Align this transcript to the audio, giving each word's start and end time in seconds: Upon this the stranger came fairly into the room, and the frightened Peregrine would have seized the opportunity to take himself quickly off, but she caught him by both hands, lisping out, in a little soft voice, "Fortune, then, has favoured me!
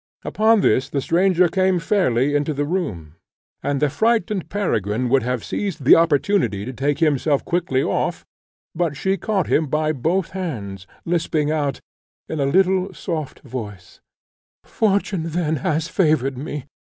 Upon 0.25 0.61
this 0.61 0.89
the 0.89 0.99
stranger 0.99 1.47
came 1.47 1.77
fairly 1.77 2.33
into 2.33 2.55
the 2.55 2.65
room, 2.65 3.17
and 3.61 3.79
the 3.79 3.87
frightened 3.87 4.49
Peregrine 4.49 5.09
would 5.09 5.21
have 5.21 5.43
seized 5.45 5.83
the 5.85 5.95
opportunity 5.95 6.65
to 6.65 6.73
take 6.73 6.97
himself 6.97 7.45
quickly 7.45 7.83
off, 7.83 8.25
but 8.73 8.97
she 8.97 9.15
caught 9.15 9.45
him 9.45 9.67
by 9.67 9.91
both 9.91 10.31
hands, 10.31 10.87
lisping 11.05 11.51
out, 11.51 11.81
in 12.27 12.39
a 12.39 12.47
little 12.47 12.91
soft 12.95 13.41
voice, 13.41 14.01
"Fortune, 14.63 15.21
then, 15.25 15.57
has 15.57 15.87
favoured 15.87 16.35
me! 16.35 16.65